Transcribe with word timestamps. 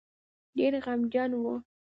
ډېر 0.57 0.73
غمجن 0.85 1.31
وو. 1.41 1.53